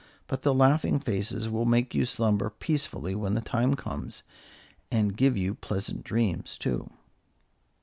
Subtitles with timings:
[0.25, 4.23] But the laughing faces will make you slumber peacefully when the time comes,
[4.89, 6.89] and give you pleasant dreams, too."